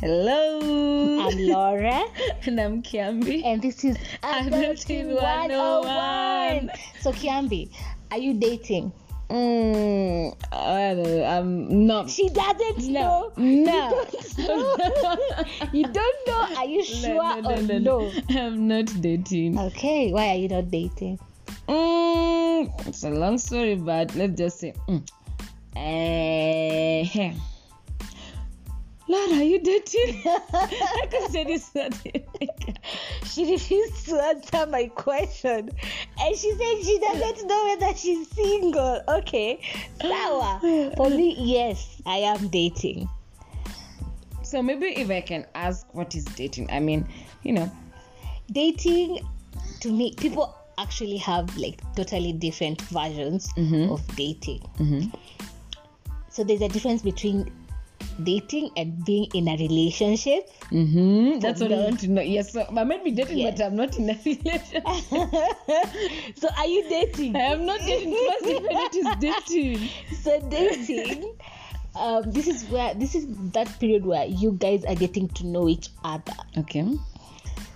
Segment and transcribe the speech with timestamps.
[0.00, 1.26] Hello.
[1.26, 2.04] I'm Laura,
[2.46, 3.42] and I'm Kiambi.
[3.44, 5.86] and this is Adulting Adulting 101.
[5.86, 6.70] 101.
[7.00, 7.68] So, Kiambi,
[8.12, 8.92] are you dating?
[9.28, 12.08] Mm, I don't know, I'm not.
[12.10, 13.32] She doesn't No.
[13.36, 14.06] know.
[14.38, 14.46] No.
[14.46, 15.16] You don't know.
[15.72, 16.46] you don't know.
[16.56, 17.78] Are you sure or no?
[17.78, 18.12] no?
[18.30, 19.58] I'm not dating.
[19.58, 21.18] Okay, why are you not dating?
[21.68, 24.74] Mm, it's a long story, but let's just say.
[24.88, 25.02] Mm.
[25.76, 27.34] Eh,
[29.08, 30.22] Laura, are you dating?
[30.26, 31.70] I could say this.
[33.32, 35.70] She refused to answer my question,
[36.20, 39.00] and she said she doesn't know whether she's single.
[39.08, 39.60] Okay,
[40.00, 40.58] Sawa.
[40.96, 43.08] For me, yes, I am dating.
[44.42, 47.06] so maybe if I can ask what is dating, I mean,
[47.42, 47.70] you know,
[48.50, 49.20] dating
[49.80, 53.90] to me people actually have like totally different versions Mhm.
[53.92, 55.12] of dating Mhm.
[56.30, 57.50] so there's a difference between
[58.22, 61.38] dating and being in a relationship Mm-hmm.
[61.40, 62.20] That's what I want to know.
[62.20, 63.56] Yes, so I might be dating, Yes.
[63.56, 64.84] but I'm not in a relationship.
[66.36, 68.12] so are you dating I am not dating.
[68.12, 69.16] First, if it is
[69.48, 69.88] dating.
[70.22, 71.34] so dating
[71.96, 75.68] um, this is where this is that period where you guys are getting to know
[75.68, 76.84] each other Okay.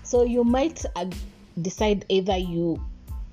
[0.03, 1.07] so you might uh,
[1.63, 2.79] decide either you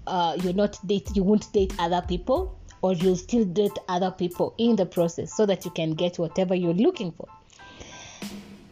[0.08, 4.54] uh, you're not date you won't date other people or you'll still date other people
[4.58, 7.28] in the process so that you can get whatever you're looking for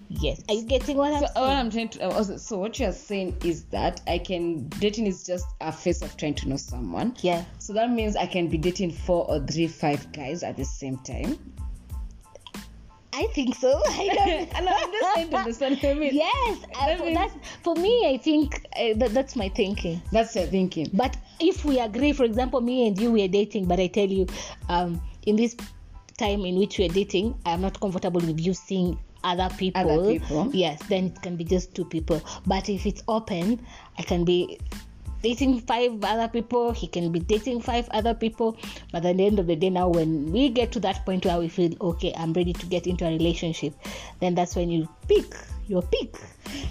[0.10, 2.80] yes are you getting what i'm So what saying I'm trying to uh, so what
[2.80, 6.56] you're saying is that I can dating is just a phase of trying to know
[6.56, 7.14] someone.
[7.22, 10.64] yeah So that means I can be dating four or three, five guys at the
[10.64, 11.38] same time.
[13.14, 16.14] i think so i don't and I'm just trying to understand what I mean.
[16.16, 17.32] yes That means-
[17.64, 20.90] for me i think uh, that, that's my thinking That's your thinking.
[20.94, 24.08] But if we agree, for example, me and you we are dating, but I tell
[24.08, 24.28] you,
[24.70, 25.56] um, in this
[26.18, 29.90] time in which we're dating, I'm not comfortable with you seeing other people.
[29.90, 30.50] Other people.
[30.54, 32.22] Yes, then it can be just two people.
[32.46, 33.66] But if it's open,
[33.98, 34.60] I can be
[35.22, 36.72] dating five other people.
[36.72, 38.58] He can be dating five other people.
[38.92, 41.40] But at the end of the day, now when we get to that point where
[41.40, 43.74] we feel okay, I'm ready to get into a relationship,
[44.20, 45.36] then that's when you pick
[45.68, 46.16] your pick.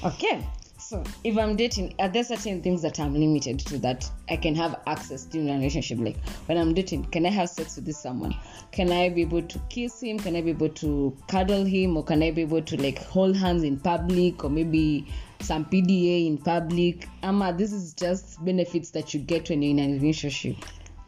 [0.04, 0.44] Okay.
[0.88, 4.54] So if I'm dating, are there certain things that I'm limited to that I can
[4.54, 5.98] have access to in a relationship?
[5.98, 6.16] Like
[6.46, 8.36] when I'm dating, can I have sex with this someone?
[8.70, 10.16] Can I be able to kiss him?
[10.16, 11.96] Can I be able to cuddle him?
[11.96, 15.08] Or can I be able to like hold hands in public or maybe
[15.40, 17.08] some PDA in public?
[17.24, 20.54] Ama, this is just benefits that you get when you're in a relationship.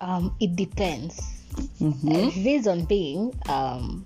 [0.01, 1.21] Um, it depends.
[1.81, 2.09] Mm-hmm.
[2.09, 4.05] Uh, reason being um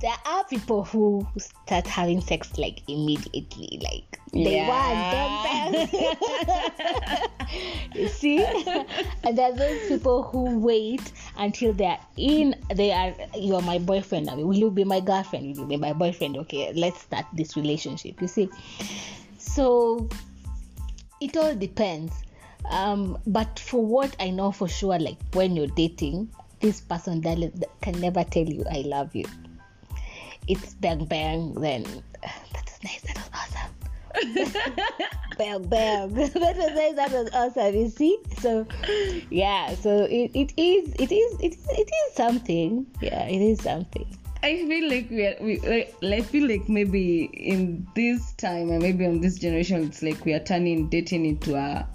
[0.00, 4.68] there are people who start having sex like immediately like they Yeah.
[4.68, 5.12] want
[5.44, 5.88] bang
[7.94, 8.44] you see?
[9.24, 11.00] And there are those people who wait
[11.38, 15.46] until they're in they are you're my boyfriend now will you be my girlfriend?
[15.56, 16.36] Will you be my boyfriend?
[16.36, 18.50] Okay let's start this relationship you see?
[19.38, 20.08] So
[21.20, 22.12] it all depends.
[22.70, 26.28] Um but for what i know for sure like when you're dating
[26.60, 27.38] this person that
[27.80, 29.24] can never tell you i love you
[30.48, 31.84] it's bang bang then
[32.52, 33.72] that's nice that was awesome.
[35.38, 38.18] Bang bang that was nice that was awesome you see?
[38.40, 38.66] So
[39.30, 43.62] yeah so it, it is it is it is it is something yeah it is
[43.62, 44.06] something.
[44.42, 48.80] I feel like we are, we like, I feel like maybe in this time and
[48.80, 51.88] maybe on this generation, it's like we are turning dating into a,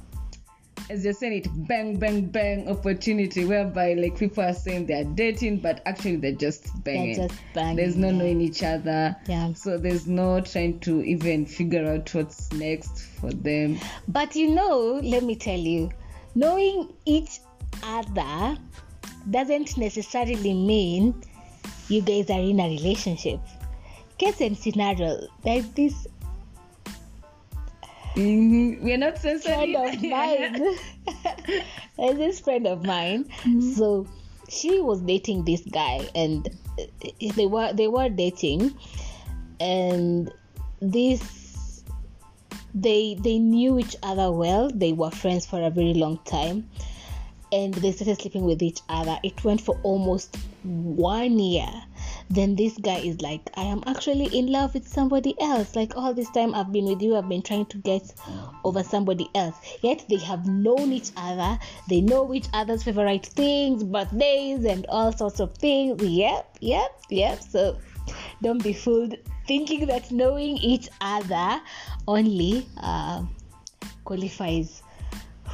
[0.91, 5.59] as you're saying it, bang bang bang opportunity whereby like people are saying they're dating,
[5.59, 7.15] but actually they're just banging.
[7.15, 9.15] just banging, There's no knowing each other.
[9.27, 9.53] Yeah.
[9.53, 13.79] So there's no trying to even figure out what's next for them.
[14.09, 15.89] But you know, let me tell you,
[16.35, 17.39] knowing each
[17.83, 18.57] other
[19.29, 21.15] doesn't necessarily mean
[21.87, 23.39] you guys are in a relationship.
[24.17, 26.07] Case and scenario, there's this
[28.15, 28.81] Mhm.
[28.81, 29.75] We're not friend censoring.
[29.75, 30.61] of mine.
[31.97, 33.29] there's this friend of mine.
[33.75, 34.07] So
[34.49, 36.47] she was dating this guy, and
[36.79, 36.83] uh,
[37.35, 38.75] they were they were dating,
[39.59, 40.31] and
[40.81, 41.83] this
[42.73, 44.69] they they knew each other well.
[44.73, 46.69] They were friends for a very long time,
[47.51, 49.17] and they started sleeping with each other.
[49.23, 51.71] It went for almost one year.
[52.31, 55.75] Then this guy is like, I am actually in love with somebody else.
[55.75, 58.13] Like all this time I've been with you, I've been trying to get
[58.63, 59.55] over somebody else.
[59.81, 61.59] Yet they have known each other.
[61.89, 66.01] They know each other's favorite things, birthdays, and all sorts of things.
[66.01, 67.41] Yep, yep, yep.
[67.41, 67.77] So
[68.41, 71.61] don't be fooled thinking that knowing each other
[72.07, 73.23] only uh,
[74.05, 74.81] qualifies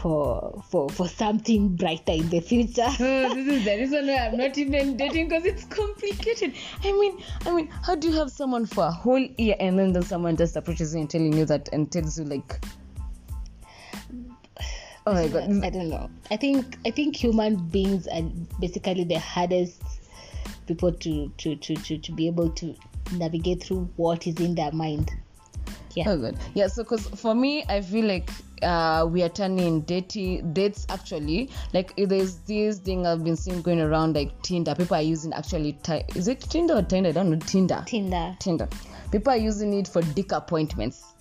[0.07, 2.87] for for for something brighter in the future.
[2.87, 6.53] Oh, this is the reason why I'm not even dating because it's complicated.
[6.81, 9.91] I mean, I mean, how do you have someone for a whole year and then,
[9.91, 12.57] then someone just approaches you and telling you that and tells you like,
[15.05, 16.09] oh my god, I don't know.
[16.31, 18.23] I think I think human beings are
[18.61, 19.83] basically the hardest
[20.67, 22.73] people to to to to, to be able to
[23.11, 25.11] navigate through what is in their mind.
[25.95, 26.05] Yeah.
[26.07, 26.67] Oh god, yeah.
[26.67, 28.29] So, cause for me, I feel like
[28.63, 33.81] uh we are turning dating dates actually like there's this thing I've been seeing going
[33.81, 34.75] around like Tinder.
[34.75, 35.73] People are using actually.
[35.83, 37.09] Ti- is it Tinder or Tinder?
[37.09, 37.37] I don't know.
[37.39, 37.83] Tinder.
[37.85, 38.35] Tinder.
[38.39, 38.67] Tinder.
[39.11, 41.13] People are using it for dick appointments.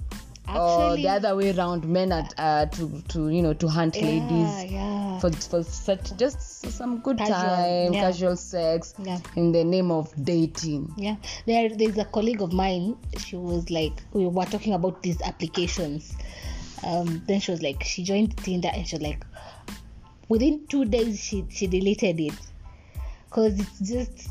[0.49, 3.97] Actually, or the other way around men are uh, to to you know to hunt
[3.97, 5.19] yeah, ladies yeah.
[5.19, 6.41] for for such just
[6.71, 8.01] some good Casual, time yeah.
[8.01, 9.19] casual sex Yeah.
[9.35, 11.17] in the name of dating Yeah,
[11.47, 12.97] there there's a colleague of mine.
[13.19, 16.15] She was like, we were talking about these applications.
[16.85, 19.25] Um, then she was like, she joined Tinder and she was like,
[20.29, 22.35] within two days she she deleted it,
[23.31, 24.29] cause it's just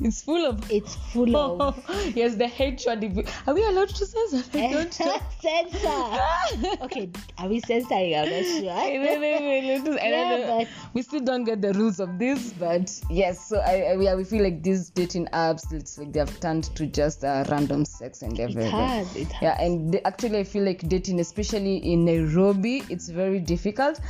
[0.00, 1.76] it's full of it's full of
[2.14, 3.02] yes the hatred
[3.46, 6.84] are we allowed to that i don't know censor.
[6.84, 8.14] okay, are we censoring?
[8.14, 8.62] I'm not sure.
[8.62, 13.48] know, I don't Yeah, but- we still don't get the rules of this but yes
[13.48, 16.64] so I, I, we, we feel like these dating apps it's like they have turned
[16.76, 19.42] to just uh, random sex and It everything has, it has.
[19.42, 24.00] yeah and the, actually i feel like dating especially in nairobi it's very difficult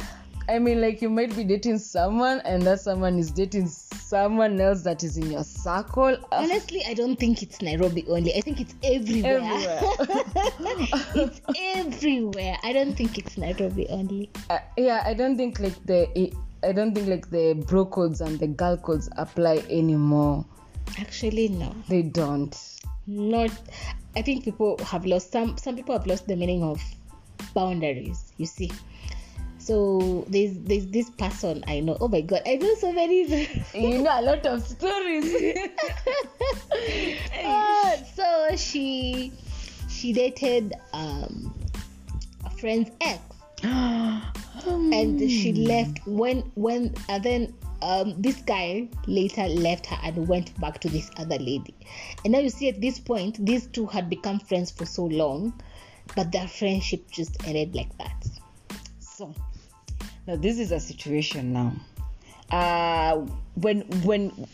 [0.49, 3.69] i mean like you might be dating someone and that someone is dating
[4.09, 8.35] someone else that is in your circle Uh, Honestly, I don't think it's Nairobi only.
[8.35, 9.41] I think it's everywhere.
[9.43, 9.81] Everywhere.
[11.15, 11.41] it's
[11.77, 12.57] everywhere.
[12.63, 14.31] I don't think it's Nairobi only.
[14.51, 16.01] uh, yeah i don't think like the
[16.65, 20.45] i don't think like the bro codes and the girl codes apply anymore
[20.99, 21.75] Actually, no.
[21.89, 22.57] they don't
[23.07, 23.51] not
[24.17, 26.81] i think people have lost some some people have lost the meaning of
[27.55, 28.71] boundaries you see
[29.69, 31.95] so there's there's this person i know.
[32.01, 33.21] Oh my god i know so many
[33.75, 35.69] you know a lot of stories.
[37.45, 39.31] Ah, so she
[39.91, 41.55] she dated um
[42.47, 43.21] a friend's ex.
[44.69, 50.59] And she left when when and then um this guy later left her and went
[50.61, 51.75] back to this other lady.
[52.25, 55.53] And now you see at this point these two had become friends for so long
[56.17, 58.27] but their friendship just ended like that.
[58.99, 59.35] So
[60.29, 61.73] now this is a situation now
[62.51, 63.17] uh
[63.55, 64.47] when when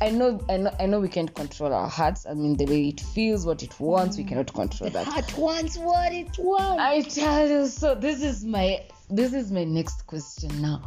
[0.00, 2.26] I know, I know, I know we can't control our hearts.
[2.26, 5.06] I mean, the way it feels, what it wants, we cannot control the that.
[5.06, 9.62] heart wants what it wants I tell you, so this is my this is my
[9.62, 10.82] next question now.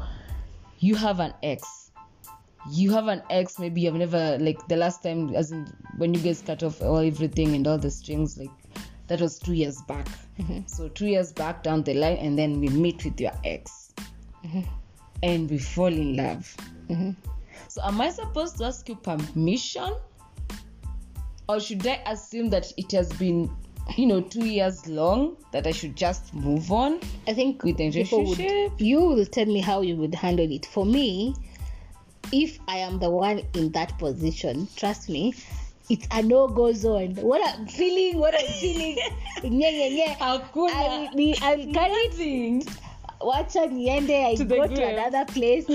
[0.79, 1.91] You have an ex.
[2.69, 6.19] You have an ex, maybe you've never like the last time as in when you
[6.19, 8.51] guys cut off all everything and all the strings, like
[9.07, 10.07] that was two years back.
[10.65, 13.84] So two years back down the line and then we meet with your ex.
[14.45, 14.61] Mm-hmm.
[15.23, 16.55] And we fall in love.
[16.89, 17.11] Mm-hmm.
[17.67, 19.93] So am I supposed to ask you permission?
[21.49, 23.49] Or should I assume that it has been,
[23.97, 26.99] you know, two years long that I should just move on?
[27.27, 28.39] I think With the people would,
[28.79, 30.65] you will tell me how you would handle it.
[30.65, 31.35] For me,
[32.31, 35.33] if I am the one in that position, trust me,
[35.89, 37.15] it's a no go zone.
[37.15, 38.97] What I'm feeling, what I'm feeling,
[39.43, 40.15] yeah, yeah.
[40.15, 40.71] Hakuna.
[40.73, 42.67] I'll, be, I'll carry it.
[43.25, 45.65] Wacha niende, I To go to another place.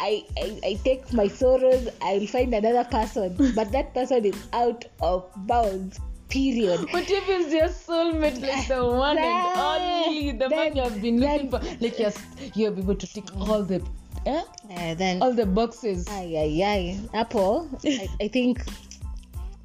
[0.00, 3.34] I, I, I take my sorrows, I'll find another person.
[3.54, 5.98] But that person is out of bounds.
[6.28, 6.80] Period.
[6.92, 11.00] What if it's your soulmate, like the one and only, the then- man you have
[11.00, 11.58] been looking for?
[11.58, 12.12] then- Like you're,
[12.54, 13.82] you're able to tick all the,
[14.26, 14.42] eh?
[14.70, 16.06] Uh, then all the boxes.
[16.10, 17.00] Ay, ay, ay.
[17.14, 18.60] Apple, I, I think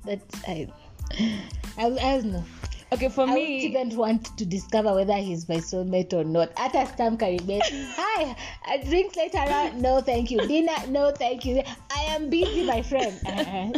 [0.06, 0.68] that I,
[1.78, 2.46] I, I don't know.
[2.94, 6.52] Okay, for me I me, even want to discover whether he's my soulmate or not.
[6.58, 7.62] At a stamp caribbean.
[7.66, 8.36] Hi,
[8.68, 9.82] uh, drinks later on.
[9.82, 10.38] No, thank you.
[10.48, 10.76] Dinner.
[10.90, 11.64] No, thank you.
[11.90, 13.20] I am busy, my friend.
[13.26, 13.74] I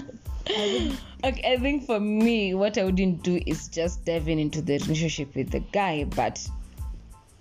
[1.23, 5.33] okay, I think for me, what I wouldn't do is just diving into the relationship
[5.33, 6.03] with the guy.
[6.03, 6.45] But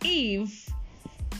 [0.04, 0.70] if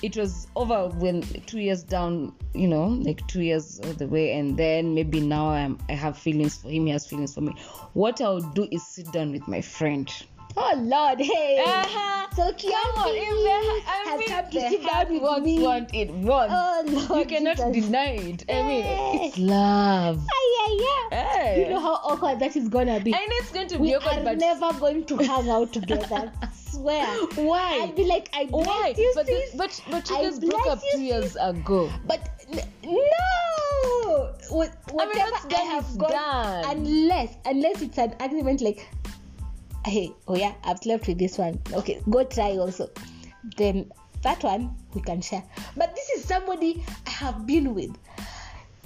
[0.02, 4.56] it was over when two years down, you know, like two years the way, and
[4.56, 7.54] then maybe now I'm, I have feelings for him, he has feelings for me.
[7.94, 10.10] What I'll do is sit down with my friend.
[10.56, 11.62] Oh Lord, hey.
[11.66, 12.26] Uh-huh.
[12.34, 12.72] So cute.
[12.72, 15.62] Come on, if the, I has mean, come to sit down with wants me.
[15.62, 16.52] what it wants.
[16.56, 17.84] Oh Lord, you cannot Jesus.
[17.86, 18.44] deny it.
[18.50, 18.84] I mean,
[19.22, 20.18] it's love.
[20.18, 21.14] Ay, ay, ay.
[21.16, 21.64] Hey.
[21.64, 23.14] You know how awkward that is gonna be.
[23.14, 25.72] I know it's going to we be awkward, are but never going to hang out
[25.72, 26.32] together.
[26.42, 27.06] I swear.
[27.36, 27.80] why?
[27.84, 28.94] I'd be like, I bless Why?
[28.98, 29.54] you, But, sis.
[29.54, 31.88] but but you I guys broke up two years ago.
[32.06, 32.28] But
[32.82, 36.64] no, What- whatever what's I, have gone, done.
[36.76, 38.88] unless unless it's an agreement like,
[39.84, 41.60] hey, oh yeah, I've slept with this one.
[41.72, 42.90] Okay, go try also.
[43.56, 43.90] Then
[44.22, 45.44] that one we can share.
[45.76, 47.96] But this is somebody I have been with.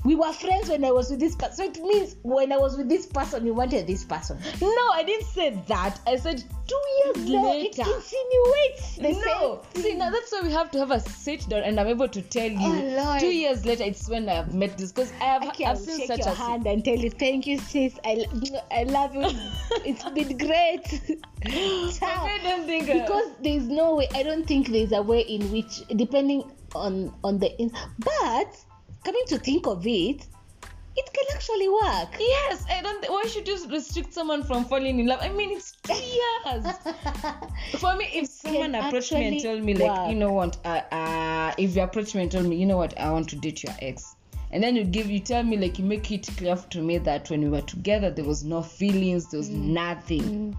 [0.04, 1.54] We were friends when I was with this person.
[1.56, 4.38] So it means when I was with this person, you wanted this person.
[4.60, 5.98] No, I didn't say that.
[6.06, 7.82] I said two years No, later.
[7.82, 11.48] it insinuates the no, same see now that's why we have to have a sit
[11.48, 12.58] down, and I'm able to tell you.
[12.60, 15.76] Oh, two years later, it's when I've met this because I have Okay, I've I'll
[15.76, 17.98] seen shake such your a hand and tell you thank you, sis.
[18.04, 18.24] I,
[18.70, 19.22] I love you.
[19.84, 20.84] it's been great.
[21.98, 22.24] Ciao.
[22.26, 24.08] I don't think uh, because there's no way.
[24.14, 28.64] I don't think there's a way in which, depending on on the, in, but
[29.04, 30.26] coming to think of it,
[30.96, 32.08] it can actually work.
[32.18, 33.04] Yes, I don't.
[33.08, 35.20] Why should you restrict someone from falling in love?
[35.22, 36.66] I mean, it's two years.
[37.78, 41.54] For me, if someone approached me and told me, like, you know what, uh, uh,
[41.56, 43.74] if you approach me and told me, you know what, I want to date your
[43.80, 44.16] ex,
[44.50, 47.30] and then you give, you tell me, like, you make it clear to me that
[47.30, 49.66] when we were together, there was no feelings, there was Mm.
[49.68, 50.56] nothing.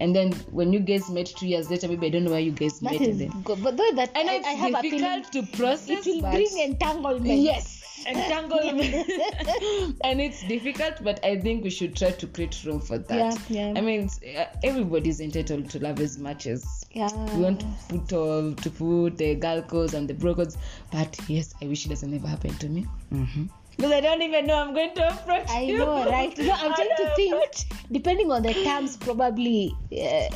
[0.00, 2.52] And then when you guys met two years later, maybe I don't know where you
[2.52, 3.00] guys That met.
[3.02, 3.42] is and then.
[3.42, 6.06] good, but though that I know I, it's I have a feeling difficult to process,
[6.06, 7.40] it will but bring entanglement.
[7.40, 7.76] yes
[8.06, 8.94] entanglement
[10.04, 13.72] and it's difficult but i think we should try to create room for that Yeah,
[13.72, 13.78] yeah.
[13.78, 17.10] i mean it's, uh, everybody's entitled to love as much as Yeah.
[17.34, 20.56] we want to put all to put the girl codes and the bro codes
[20.90, 23.44] but yes i wish it doesn't ever happen to me mm-hmm.
[23.80, 25.54] Because i don't even know i'm going to approach you.
[25.54, 25.78] I you.
[25.78, 26.36] know, right?
[26.36, 27.54] No, I'm trying to think.
[27.90, 30.28] Depending on the terms, probably uh,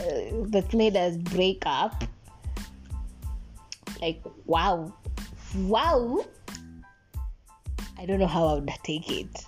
[0.49, 2.05] that made us break up.
[4.01, 4.95] Like, wow,
[5.59, 6.25] wow.
[7.99, 9.45] I don't know how I would take it.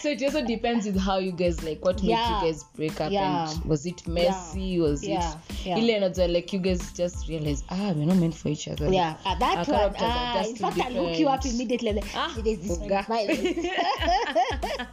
[0.00, 3.10] So it also depends with how you guys like what made you guys break up
[3.10, 3.50] Yeah.
[3.50, 4.78] and was it messy?
[4.78, 5.34] Was Yeah.
[5.50, 5.76] it Yeah.
[5.78, 8.88] ile like you guys just realize ah we're not meant for each other.
[8.92, 9.94] Yeah, uh, that Our one.
[9.98, 11.92] Ah, just in fact, I look you up immediately.
[11.92, 12.78] Like, Ah, it is this
[13.08, 13.22] my-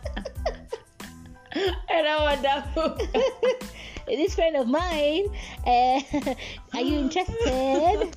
[1.89, 2.63] and I wonder
[4.07, 5.25] this friend of mine
[5.65, 6.01] uh,
[6.73, 8.15] are you interested?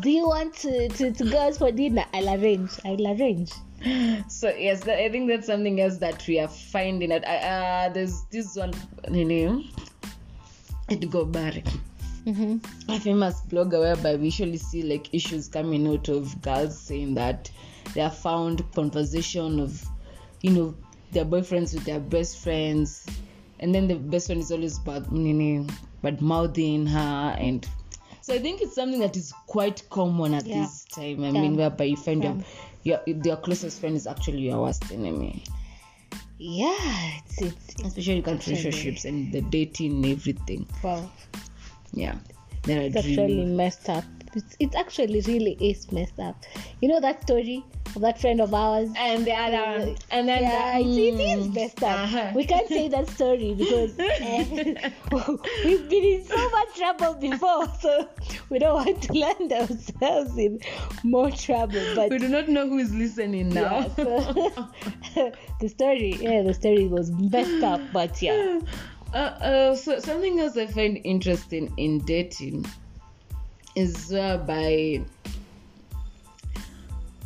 [0.00, 2.04] Do you want to, to, to go out for dinner?
[2.12, 2.70] I'll arrange.
[2.84, 3.50] I'll arrange
[4.28, 7.88] so yes that, i think that's something else that we are finding out I, uh,
[7.90, 8.72] there's this one
[9.08, 9.68] name
[10.88, 11.62] Edgar Obare
[12.26, 12.90] mm-hmm.
[12.90, 17.50] a famous blogger whereby we usually see like issues coming out of girls saying that
[17.94, 19.84] they have found conversation of
[20.42, 20.74] you know
[21.12, 23.06] their boyfriends with their best friends
[23.60, 25.06] and then the best friend is always bad
[26.02, 27.66] bad mouthing her and
[28.20, 30.62] so i think it's something that is quite common at Yeah.
[30.62, 31.40] this time i Yeah.
[31.42, 32.34] mean whereby you find Yeah.
[32.86, 35.42] Your, your your closest friend is actually your worst enemy.
[36.38, 38.54] Yeah it's, it's, it's especially in Actually.
[38.54, 40.66] relationships and the dating and everything.
[40.82, 41.10] Wow
[41.92, 42.14] yeah.
[42.68, 44.04] It's actually really messed up
[44.36, 46.44] it's, it actually really is messed up
[46.80, 47.64] you know that story
[47.96, 49.96] of that friend of ours and the other one.
[50.10, 51.98] and then yeah, the, it, it is messed up.
[51.98, 52.32] uh-huh.
[52.34, 58.08] We can't say that story because uh, we've been in so much trouble before, so
[58.50, 60.60] we don't want to land ourselves in
[61.04, 61.82] more trouble.
[61.94, 63.90] But we do not know who is listening now.
[63.96, 64.66] yeah,
[65.14, 68.60] so the story, yeah, the story was messed up, but yeah,
[69.14, 72.66] uh, uh, so something else I find interesting in dating
[73.76, 75.04] is by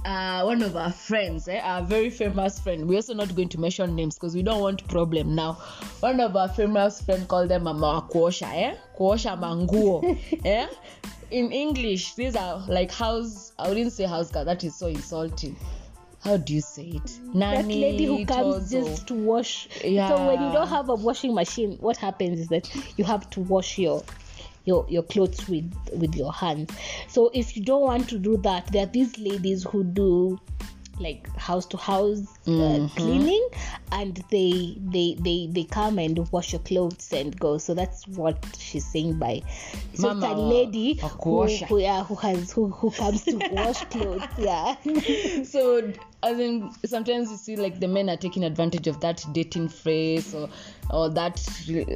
[0.05, 3.61] uh, one of our friends, eh, our very famous friend, we're also not going to
[3.61, 5.55] mention names because we don't want problem now.
[6.01, 8.77] One of our famous friend called them Mama Kuosha, eh?
[8.99, 10.67] Kuosha manguo, eh?
[11.31, 13.53] In English, these are like house.
[13.59, 14.45] I wouldn't say house girl.
[14.45, 15.55] That is so insulting.
[16.25, 17.19] How do you say it?
[17.35, 19.69] that lady who comes just to wash.
[19.85, 20.09] Yeah.
[20.09, 23.41] So when you don't have a washing machine, what happens is that you have to
[23.41, 24.03] wash your
[24.71, 25.69] your your clothes with
[26.03, 26.71] with your hands.
[27.09, 30.39] So if you don't want to do that, there are these ladies who do
[31.07, 32.91] like house to house uh, Mhm.
[32.97, 33.45] cleaning
[33.93, 37.59] and they they they they come and wash your clothes and go.
[37.59, 39.43] So that's what she's saying by
[39.95, 43.85] so just Mama a lady who, who, yeah, who has who, who comes to wash
[43.85, 44.77] clothes yeah.
[45.45, 45.93] So
[46.23, 50.35] as in sometimes you see like the men are taking advantage of that dating phrase
[50.35, 50.49] or
[50.91, 51.41] or that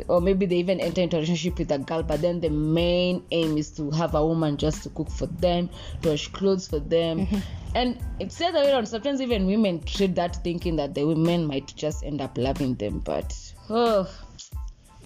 [0.09, 3.23] or maybe they even enter into a relationship with a girl but then the main
[3.33, 5.69] aim is to have a woman just to cook for them
[6.03, 7.27] to wash clothes for them.
[7.27, 7.39] Mm-hmm.
[7.77, 11.45] And it's the other way around sometimes even women treat that thinking that the women
[11.47, 13.35] might just end up loving them but
[13.71, 14.07] oh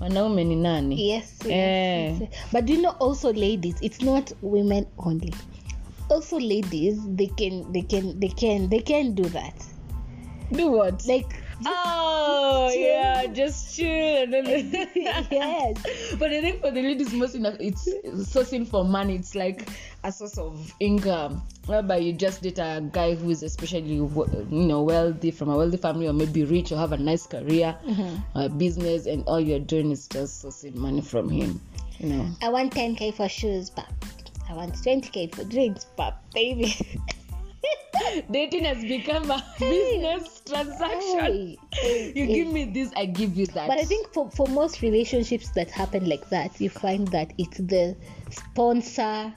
[0.00, 2.10] wanaume ni nani Yes, yes, Eh.
[2.10, 2.30] yes, yes.
[2.52, 5.34] But do you know also ladies, it's not women only.
[6.08, 9.54] Also ladies, they can they can they can they can do that.
[10.52, 11.34] do what Like
[11.66, 12.80] oh chill.
[12.80, 14.70] yeah just chill and then
[15.30, 15.76] yes.
[16.18, 17.84] but I think for the ladies, mostly not- it's
[18.32, 19.16] sourcing for money.
[19.16, 19.68] It's like
[20.04, 24.08] a source of income, whereby you just date a guy who is especially you
[24.50, 28.38] know wealthy from a wealthy family, or maybe rich, or have a nice career, Mm-hmm.
[28.38, 31.60] a business, and all you're doing is just sourcing money from him.
[31.98, 32.28] you know.
[32.42, 33.86] I want 10k for shoes, but
[34.48, 36.74] I want 20k for drinks, but baby.
[38.30, 41.56] Dating has become a business transaction.
[41.72, 43.68] Hey, You give me this, I give you that.
[43.68, 47.58] But I think for, for most relationships that happen like that, you find that it's
[47.58, 47.96] the
[48.30, 49.32] sponsor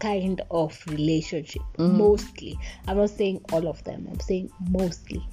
[0.00, 1.62] kind of relationship.
[1.78, 1.98] Mm-hmm.
[1.98, 2.58] Mostly.
[2.86, 5.26] I'm not saying all of them, I'm saying mostly.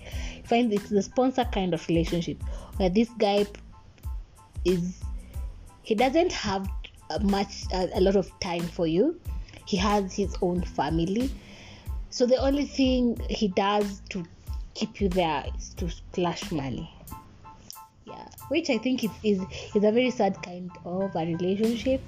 [0.46, 2.42] Find it's the sponsor kind of relationship
[2.78, 3.46] where this guy
[4.64, 5.02] is,
[5.84, 6.68] he doesn't have
[7.22, 9.20] much, a, a lot of time for you.
[9.66, 11.32] He has his own family.
[12.10, 14.24] So the only thing he does to
[14.74, 16.92] keep you there is to splash money
[18.16, 18.28] yeah.
[18.50, 19.40] Which i think is, is
[19.76, 22.02] is a very sad kind of a relationship.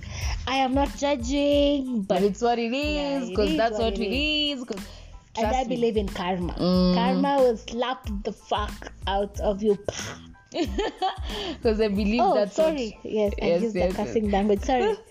[0.47, 3.73] I am not judging but but it's what it Yeah, is it because is that's
[3.79, 4.63] what what it it is.
[4.65, 4.85] Because
[5.39, 6.53] and i believe in karma.
[6.53, 6.95] Mm.
[6.95, 9.77] karma will slap the fuck out of you.
[10.51, 12.97] Because I believe oh that's sorry.
[13.03, 14.61] Yes i Yes, used yes, the cussing language.
[14.61, 14.95] Sorry.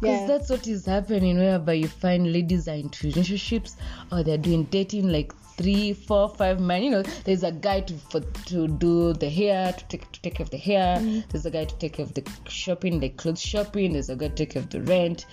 [0.00, 0.26] Because yeah.
[0.28, 3.76] that's what is happening whereby you find ladies are into relationships
[4.12, 6.82] or they're doing dating like three, four, five men.
[6.82, 10.36] You know, there's a guy to for, to do the hair, to take to take
[10.36, 10.96] care of the hair.
[10.96, 11.28] Mm.
[11.28, 13.92] There's a guy to take care of the shopping, the clothes shopping.
[13.92, 15.26] There's a guy to take care of the rent.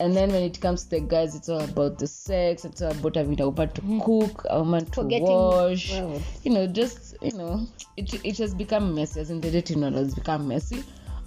[0.00, 2.64] And then when it comes to the guys, it's all about the sex.
[2.64, 4.02] It's all about having a woman to mm.
[4.02, 5.92] cook, a woman to Forgetting- wash.
[5.92, 6.22] well.
[6.42, 9.20] You know, just you know, it it has become messy.
[9.20, 10.82] As in the dating world has become messy.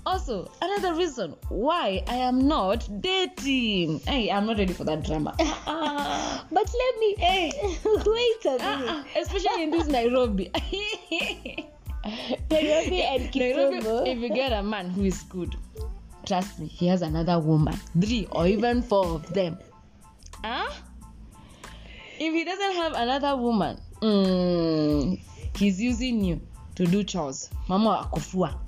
[0.05, 3.99] Also, another reason why I am not dating.
[4.01, 5.33] Hey, I'm not ready for that drama.
[5.39, 7.51] Ah, but let me hey
[7.85, 10.51] wait a ah, minute ah, especially in this Nairobi.
[12.51, 15.55] nairobi and Nairobi, if you get a man who is good,
[16.25, 19.57] trust me, he has another woman, three or even four of them.
[20.43, 20.69] Huh?
[22.19, 25.17] If he doesn't have another woman, mm,
[25.55, 26.41] he's using you
[26.75, 27.49] to do chores.
[27.69, 28.59] Mama akufua.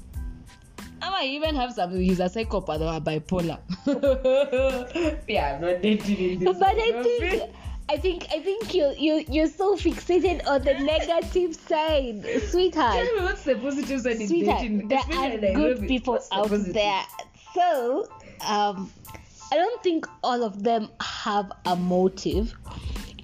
[1.06, 1.92] Ama he even have some.
[1.92, 3.60] He's a psychopath or a bipolar.
[5.28, 6.58] yeah, I'm not dating in this.
[6.58, 7.52] but I think
[7.88, 12.96] I think I think you you you're so fixated on the negative side, sweetheart.
[12.96, 14.88] Tell me what's the positive side in Sweetheart, dating?
[14.88, 17.04] there especially are in good people What's the out there.
[17.54, 18.10] So,
[18.46, 18.92] um,
[19.52, 22.56] I don't think all of them have a motive.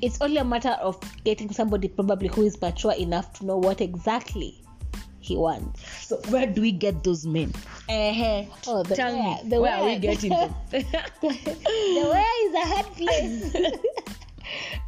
[0.01, 3.81] It's only a matter of getting somebody probably who is mature enough to know what
[3.81, 4.61] exactly
[5.21, 5.81] he wants.
[6.07, 7.53] So where do we get those men?
[7.89, 8.43] Uh-huh.
[8.67, 10.53] Oh, the Tell where- me, the where are we getting them?
[10.71, 10.83] the
[12.11, 13.55] where is a hard place.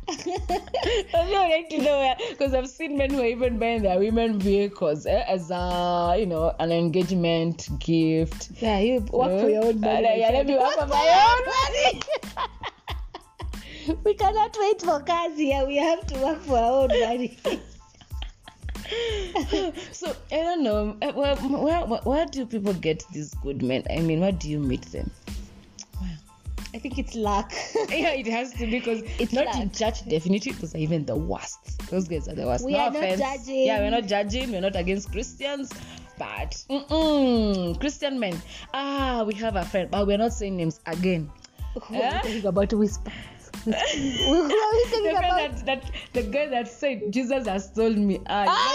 [0.06, 3.98] I would like to know where, because I've seen men who are even buying their
[4.00, 8.50] women vehicles eh, as a, you know, an engagement gift.
[8.60, 10.20] yeah, you work for your own Uh, money.
[10.20, 11.46] yeah, let me work for my own
[13.88, 14.00] money.
[14.04, 15.66] we cannot wait for cars here.
[15.66, 17.38] We have to work for our own money.
[19.92, 20.96] so I don't know.
[21.02, 23.84] uh, Where, where, where, do people get these good men?
[23.90, 25.10] I mean, where do you meet them?
[26.76, 27.52] I think it's luck.
[27.90, 29.74] yeah, it has to because It's not in luck.
[29.74, 30.08] church.
[30.10, 31.60] Definitely, those are even the worst.
[31.92, 32.66] Those guys are the worst.
[32.66, 33.68] We no are not judging.
[33.68, 34.52] Yeah, we're not judging.
[34.52, 35.72] We're not against Christians,
[36.18, 38.42] but mm-mm, Christian men.
[38.74, 41.30] Ah, we have a friend, but we're not saying names again.
[41.80, 42.22] Who are we Eh?
[42.22, 43.12] talking about whisper?
[43.66, 43.72] The
[44.92, 45.66] talking guy about?
[45.66, 48.20] that, that the guy that said Jesus has told me.
[48.28, 48.74] Ah, Ah!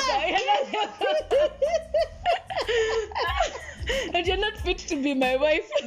[4.14, 5.70] and you're not fit to be my wife.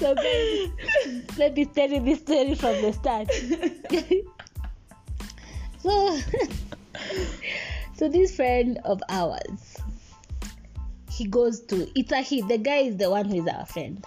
[0.00, 0.70] so guys,
[1.38, 3.30] let me tell you this story from the start.
[5.82, 6.18] so,
[7.94, 9.81] so this friend of ours,
[11.22, 12.42] he goes to it's a he.
[12.42, 14.04] The guy is the one who is our friend.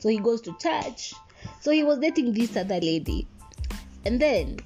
[0.00, 1.14] So he goes to church.
[1.60, 3.26] So he was dating this other lady,
[4.04, 4.58] and then,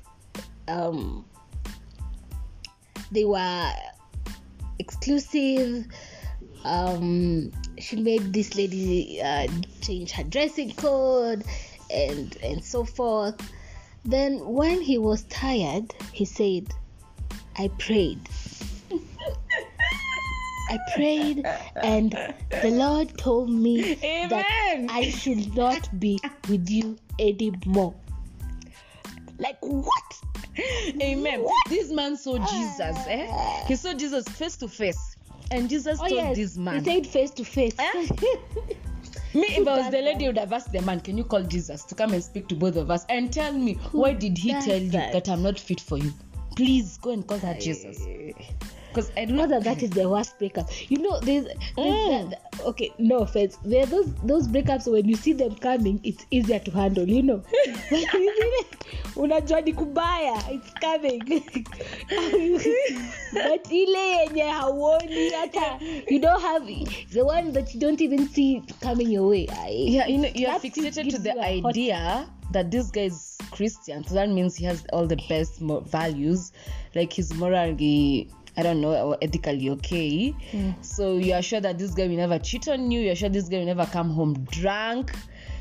[0.67, 1.25] um,
[3.12, 3.71] they were
[4.81, 5.87] exclusive.
[6.65, 9.47] Um, she made this lady uh,
[9.81, 11.45] change her dressing code
[11.88, 13.38] and and so forth.
[14.05, 16.67] Then when he was tired, he said,
[17.57, 18.29] "I prayed."
[20.72, 21.46] I prayed,
[21.82, 22.12] and
[22.62, 24.46] the Lord told me that
[24.88, 27.94] I should not be with you anymore.
[29.38, 29.87] Like what?
[31.02, 31.46] Amen.
[31.68, 32.96] This man saw Jesus.
[33.06, 33.64] Eh?
[33.66, 35.16] He saw Jesus face to face,
[35.50, 36.82] and Jesus Oh told yes, this man.
[36.82, 37.74] he said face to face.
[37.78, 38.06] Eh?
[39.35, 41.85] Me, if I was the lady, would have asked the man, "Can you call Jesus
[41.85, 44.78] to come and speak to both of us and tell me why did he tell
[44.78, 45.12] you that?
[45.12, 46.12] that I'm not fit for you?
[46.56, 48.06] Please go and call that Jesus."
[48.92, 49.48] Because I not.
[49.48, 50.68] that that is the worst breakup.
[50.90, 52.31] You know, there's, there's Mm.
[52.31, 53.57] that, okay, no offense.
[53.64, 57.09] There are those those breakups when you see them coming, it's easier to handle.
[57.09, 57.42] You know,
[59.16, 61.22] unajua ni kubaya, it's coming.
[63.33, 65.78] but ile yenye hauoni hata
[66.11, 66.66] you don't have
[67.12, 69.48] the one that you don't even see coming your way.
[69.50, 74.05] I, Yeah, you know, you're fixated to the hot- idea that this guy is Christian,
[74.05, 76.52] so that means he has all the best mo- values,
[76.94, 80.35] like he's morally, I don't know, or ethically okay.
[80.83, 83.01] So you are sure that this guy will never cheat on you.
[83.01, 85.12] You're sure this guy will never come home drunk.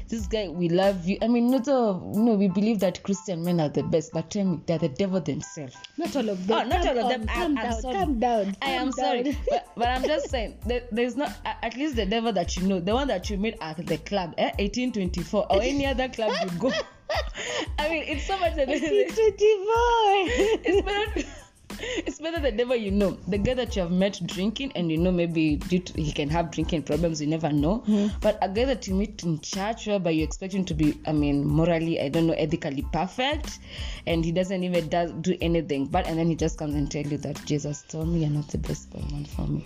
[0.10, 1.18] This guy will love you.
[1.22, 4.30] I mean, not all, you know, we believe that Christian men are the best, but
[4.30, 5.74] tell me, they're the devil themselves.
[5.98, 6.60] Not all of them.
[6.60, 7.26] Oh, not Calm all of them.
[7.28, 7.82] down, I'm- Calm I'm down.
[7.82, 7.96] sorry.
[7.96, 8.56] Calm down.
[8.62, 12.06] I am calm sorry, but, but I'm just saying there, there's not at least the
[12.06, 15.62] devil that you know, the one that you meet at the club, eh, 1824 or
[15.62, 16.72] any other club you go.
[17.80, 18.52] I mean, it's so much.
[18.58, 20.62] It's 24.
[20.66, 21.28] it's better.
[22.06, 24.98] It's better than devil you know, the guy that you have met drinking, and you
[24.98, 27.22] know maybe due to, he can have drinking problems.
[27.22, 27.78] You never know.
[27.80, 28.08] Hmm.
[28.22, 31.12] But a guy that you meet in church, whereby you expect him to be, I
[31.12, 33.60] mean, morally, I don't know, ethically perfect,
[34.08, 35.88] and he doesn't even does do anything.
[35.88, 38.48] But and then he just comes and tell you that Jesus told me you're not
[38.50, 39.66] the best one for me.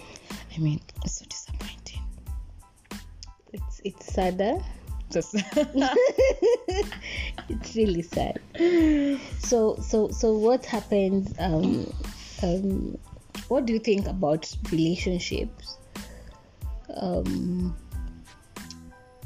[0.55, 2.01] I mean, it's so disappointing.
[3.53, 4.57] It's it's sadder.
[5.11, 5.35] Just
[7.49, 8.39] it's really sad.
[9.45, 11.33] So so so what happens?
[11.39, 11.85] Um,
[12.41, 12.97] um,
[13.47, 15.77] what do you think about relationships?
[16.97, 17.75] Um,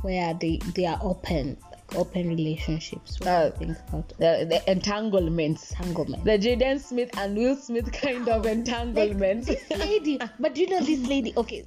[0.01, 3.19] where they they are open, like open relationships.
[3.19, 5.71] What do Uh, you think about the, the entanglements.
[5.71, 6.25] entanglement?
[6.25, 9.47] The Jada Smith and Will Smith kind of Like, entanglements.
[9.47, 11.33] this lady, but do you know this lady.
[11.37, 11.63] Okay,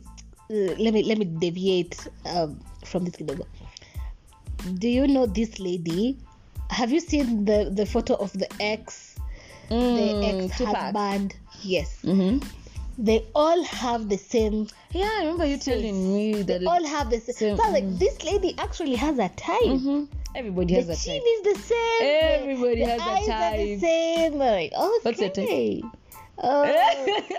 [0.50, 3.20] uh, let me let me deviate um, from this.
[3.20, 3.46] little.
[4.78, 6.18] Do you know this lady?
[6.78, 9.14] Have you seen the the photo of the ex,
[9.68, 10.76] the Mm, ex Tupac.
[10.76, 11.34] husband?
[11.62, 12.38] Yes, Mm-hmm.
[12.98, 14.66] they all have the same.
[14.92, 17.34] Yeah, I remember you telling me that They all have the same.
[17.36, 19.62] Same, So like this lady actually has a type.
[19.78, 20.08] Mhm.
[20.34, 21.28] everybody has the a chin type.
[21.34, 22.00] is the same.
[22.00, 24.32] the- Everybody the has a eyes Are the same.
[24.38, 24.98] Like, okay.
[25.02, 25.84] What's your type?
[26.42, 26.64] Oh,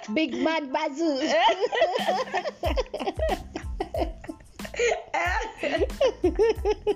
[0.14, 1.14] big mad bazoo.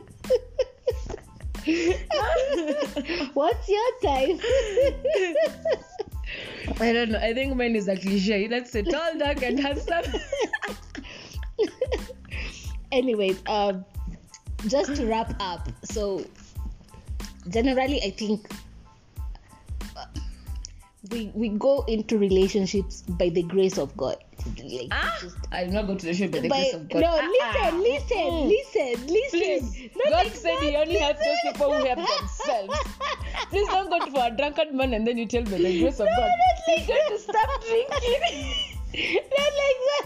[3.37, 4.41] What's your type?
[6.81, 7.19] I don't know.
[7.19, 8.47] I think mine is a cliche.
[8.49, 10.05] Let's say tall, dark, and handsome.
[12.91, 13.85] Anyways, um,
[14.65, 15.69] just to wrap up.
[15.83, 16.25] So,
[17.49, 18.49] generally, I think
[19.95, 20.05] uh,
[21.11, 24.17] we we go into relationships by the grace of God.
[24.57, 27.01] Like, ah, just- I'm not going to the show by the by- grace of God.
[27.01, 27.69] No, Ah, listen, ah.
[27.77, 28.47] listen, Mm.
[28.49, 29.39] listen, listen.
[29.39, 31.53] Please, Not God like said He only helps those listen.
[31.53, 32.79] people who help themselves.
[33.49, 36.07] Please don't go for a drunkard man and then you tell me the grace of
[36.07, 36.29] No, God.
[36.29, 38.21] not like going to stop drinking.
[39.37, 40.05] Not like that.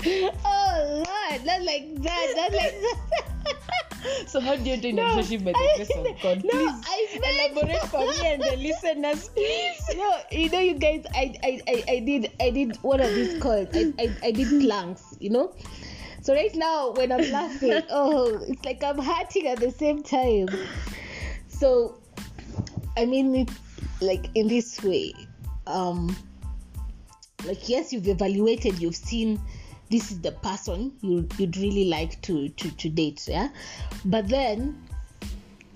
[0.44, 4.28] oh Lord, not like that, not like that.
[4.28, 6.44] so how do you enter in a No, relationship by the grace of God?
[6.44, 9.82] no, Please I meant- elaborate for me and the listeners, please.
[9.96, 13.40] no, you know, you guys, I, I, I, I did, I did one of these
[13.42, 13.68] calls.
[13.74, 15.52] I, I, I did planks, you know.
[16.22, 20.48] So right now, when I'm laughing, oh, it's like I'm hurting at the same time.
[21.48, 21.98] So,
[22.96, 23.50] I mean, it
[24.00, 25.12] like in this way,
[25.66, 26.14] um,
[27.44, 29.40] like yes, you've evaluated, you've seen
[29.90, 33.48] this is the person you you'd really like to to to date, yeah.
[34.04, 34.87] But then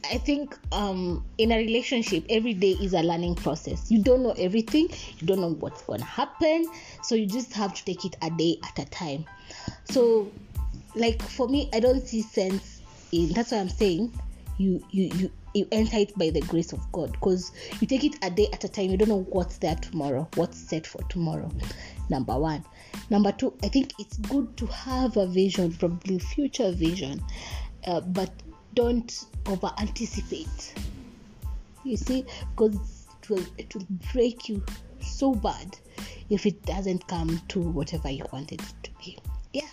[0.04, 3.90] I think um, in a relationship, every day is a learning process.
[3.90, 4.88] You don't know everything,
[5.18, 6.66] you don't know what's to happen,
[7.02, 9.24] so you just have to take it a day at a time.
[9.84, 10.30] So,
[10.94, 12.80] like for me, I don't see sense
[13.12, 14.12] in that's why I'm saying
[14.58, 18.16] you you you you enter it by the grace of God because you take it
[18.22, 18.90] a day at a time.
[18.90, 21.50] You don't know what's there tomorrow, what's set for tomorrow.
[22.08, 22.64] Number one.
[23.10, 27.22] Number two, I think it's good to have a vision, probably future vision,
[27.86, 28.30] uh, but
[28.74, 30.74] don't over anticipate.
[31.84, 32.24] You see,
[32.56, 34.64] because it will it will break you
[35.00, 35.76] so bad
[36.30, 39.18] if it doesn't come to whatever you wanted it to be.
[39.52, 39.68] Yeah,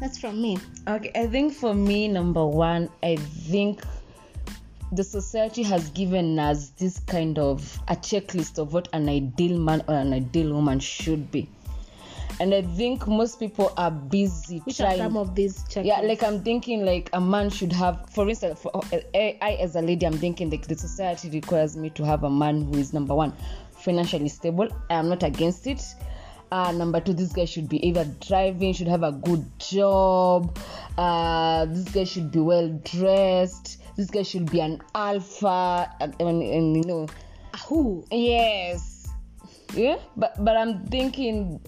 [0.00, 0.58] that's from me.
[0.86, 3.82] Okay, I think for me, number one, I think
[4.92, 9.82] the society has given us this kind of a checklist of what an ideal man
[9.86, 11.48] or an ideal woman should be.
[12.40, 14.98] And I think most people are busy Which are trying.
[14.98, 15.86] some of these checklists?
[15.86, 19.74] yeah, like I'm thinking, like a man should have, for instance, for, I, I as
[19.74, 22.92] a lady, I'm thinking like the society requires me to have a man who is
[22.92, 23.32] number one,
[23.72, 24.68] financially stable.
[24.88, 25.82] I am not against it.
[26.50, 30.56] Uh, number two, this guy should be either driving, should have a good job.
[30.96, 33.82] Uh, this guy should be well dressed.
[33.96, 37.06] This guy should be an alpha, and, and, and you know,
[37.66, 39.08] who Yes.
[39.74, 41.60] Yeah, but but I'm thinking,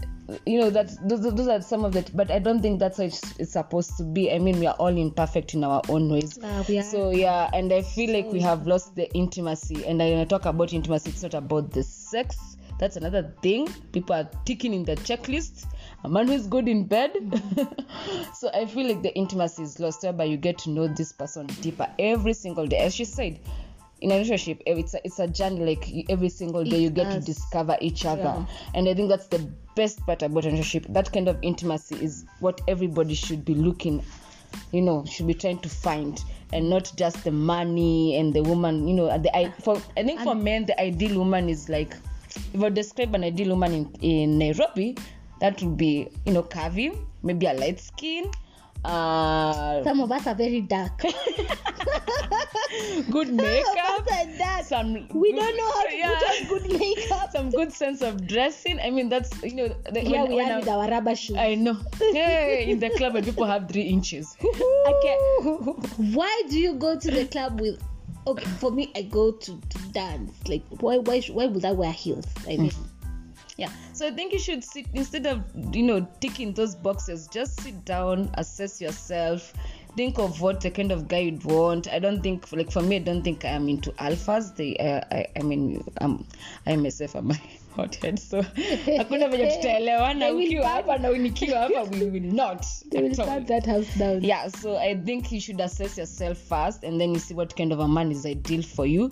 [0.46, 2.08] you know, that those, those are some of the.
[2.14, 4.32] But I don't think that's how it's, it's supposed to be.
[4.32, 6.38] I mean, we are all imperfect in our own ways.
[6.38, 6.82] Uh, are.
[6.82, 9.84] So yeah, and I feel like we have lost the intimacy.
[9.86, 12.56] And when I talk about intimacy, it's not about the sex.
[12.78, 13.68] That's another thing.
[13.92, 15.66] People are ticking in the checklist.
[16.02, 17.12] A man who is good in bed.
[17.14, 18.34] Mm.
[18.34, 21.46] so I feel like the intimacy is lost, whereby you get to know this person
[21.60, 22.78] deeper every single day.
[22.78, 23.38] As she said,
[24.00, 25.64] in a relationship, eh, it's a, it's a journey.
[25.64, 28.46] Like every single day, It you get to discover each other, Yeah.
[28.74, 29.38] and I think that's the
[29.76, 30.86] best part about a relationship.
[30.92, 34.02] That kind of intimacy is what everybody should be looking
[34.72, 38.88] you know should be trying to find and not just the money and the woman
[38.88, 41.94] you know the i for i think for men the ideal woman is like
[42.52, 44.96] if i describe an ideal woman in, in nairobi
[45.40, 48.30] that would be you know curvy maybe a light skin
[48.84, 51.02] uh some of us are very dark.
[53.10, 54.06] Good makeup Some of
[54.40, 56.18] us some we don't know how to Yeah.
[56.18, 57.30] put on good makeup.
[57.32, 58.78] Some good sense of dressing.
[58.80, 61.14] I mean that's you know the, here when- we when are I- with our rubber
[61.16, 61.36] shoes.
[61.36, 61.76] I know.
[61.98, 64.36] Hey, in the club when people have three inches.
[64.86, 65.16] Okay.
[66.14, 67.80] why do you go to the club with
[68.26, 70.32] okay for me i go to, to dance.
[70.48, 72.26] Like why why why would i wear heels?
[72.48, 72.72] I mean
[73.60, 73.70] Yeah.
[73.92, 75.42] So I think you should sit instead of
[75.76, 79.52] you know ticking those boxes, just sit down, assess yourself,
[79.96, 81.86] think of what the kind of guy you'd want.
[81.92, 84.56] I don't think like for me, I don't think I'm into alphas.
[84.56, 86.26] They uh, I I mean um
[86.66, 87.40] I myself am a
[87.76, 88.42] hothead, so
[88.98, 92.66] hakuna venye tutaelewana ukiwa hapa na nikiwa hapa we will not.
[92.90, 96.84] they will burn that house down yeah so i think you should assess yourself first
[96.84, 99.10] and then you see what kind of a man is ideal for you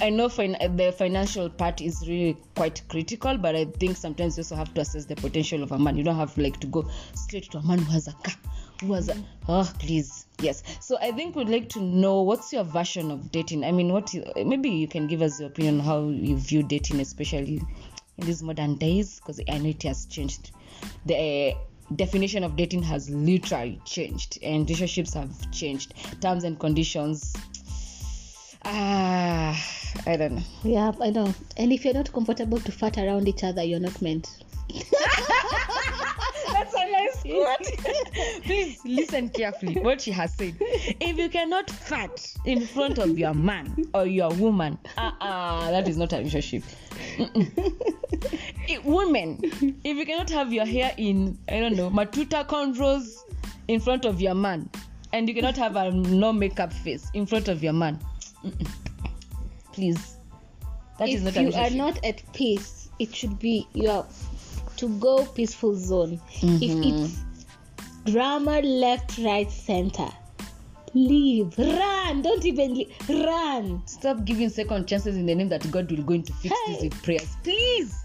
[0.00, 4.42] i know fin- the financial part is really quite critical but i think sometimes you
[4.42, 5.96] also have to assess the potential of a man.
[5.96, 8.34] You don't have like to go straight to a man who has a car
[8.80, 9.16] who has a
[9.48, 10.62] oh please yes.
[10.80, 13.64] So i think we'd like to know what's your version of dating?
[13.64, 16.62] I mean what you, maybe you can give us your opinion on how you view
[16.62, 17.62] dating especially
[18.18, 20.52] in these modern days because i know it has changed.
[21.06, 21.54] The eh,
[21.96, 25.94] definition of dating has literally changed and relationships have changed.
[26.20, 27.34] Terms and conditions
[28.64, 29.56] ah
[30.06, 33.42] i don't know yeah i know and if you're not comfortable to fart around each
[33.44, 34.28] other you're not meant
[36.52, 38.42] That's a nice quote.
[38.44, 40.56] Please listen carefully what she has said.
[40.60, 45.96] If you cannot fart in front of your man or your woman, uh-uh, that is
[45.96, 46.62] not a relationship.
[48.68, 49.38] Eh, women,
[49.84, 53.24] if you cannot have your hair in, I don't know, matuta cornrows
[53.68, 54.68] in front of your man,
[55.12, 57.98] and you cannot have a no makeup face in front of your man.
[59.72, 60.16] please.
[60.98, 64.06] That is if not you are not at peace it should be your
[64.76, 66.82] to go peaceful zone if Mm-hmm.
[66.84, 67.18] it's
[68.12, 70.08] drama left right center
[70.94, 72.92] leave run don't even leave.
[73.08, 76.82] run Stop giving second chances in the name that God will going to fix this
[76.82, 77.36] with prayers.
[77.42, 78.04] Please.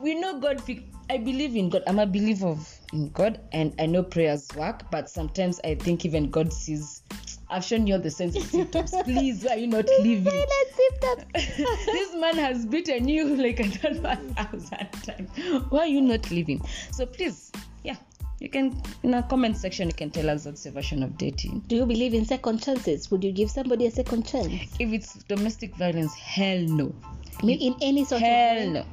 [0.00, 1.82] We know God fix I believe in God.
[1.86, 6.04] I'm a believer of in God and I know prayers work, but sometimes I think
[6.04, 7.02] even God sees
[7.48, 8.92] I've shown you all the signs and symptoms.
[9.04, 10.32] Please, why are you not leaving?
[11.34, 15.30] This man has beaten you like I don't know a thousand times.
[15.70, 16.60] Why are you not leaving?
[16.92, 17.52] So please,
[17.84, 17.96] yeah,
[18.40, 21.60] you can in a comment section you can tell us what's your version of dating.
[21.68, 25.14] do you believe in second chances would you give somebody a second chance If it's
[25.24, 26.94] domestic violence, hell no.
[27.42, 28.72] Mean, in any sort Hell of way?
[28.72, 28.84] no.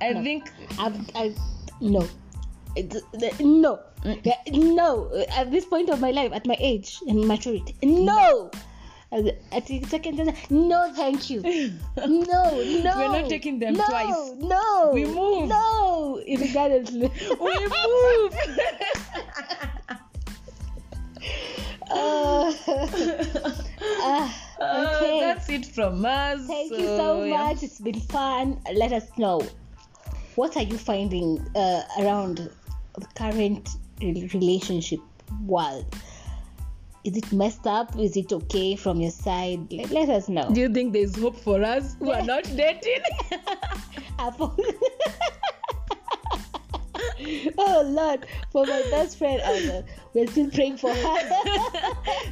[0.00, 0.22] I No.
[0.22, 1.34] think I've, I
[1.80, 2.06] no
[3.40, 3.78] no
[4.52, 8.50] no at this point of my life at my age and maturity no
[9.10, 10.16] At- the second
[10.50, 11.40] no thank you
[11.96, 12.42] no
[12.86, 14.32] no We're not taking them no, twice.
[14.38, 15.48] no We move.
[15.48, 17.08] no irregardlessly
[17.40, 18.32] we move.
[21.90, 22.52] uh,
[24.04, 24.28] uh,
[24.60, 26.44] Uh, okay that's it from us.
[26.46, 27.36] Thank you so yeah.
[27.38, 27.62] much.
[27.62, 28.58] It's been fun.
[28.74, 29.40] Let us know
[30.34, 32.50] what are you finding uh, around
[33.14, 33.68] current
[34.00, 35.00] relationship
[35.44, 35.86] world.
[37.04, 37.98] Is it messed up?
[37.98, 39.72] Is it okay from your side?
[39.72, 40.50] Let, let us know.
[40.52, 43.02] Do you think there's hope for us who are not dating?
[47.58, 49.84] Oh Lord, for my best friend,
[50.14, 51.82] we're still praying for her.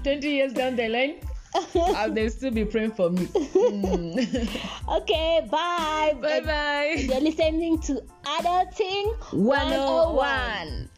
[0.04, 1.20] 20 years down the line,
[1.74, 3.26] uh, they'll still be praying for me.
[3.26, 4.48] Mm.
[5.00, 6.14] okay, bye.
[6.20, 6.94] bye bye.
[6.98, 10.88] You're listening to Adulting 101.